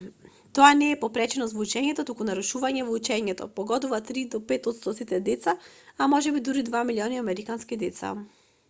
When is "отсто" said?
4.73-4.95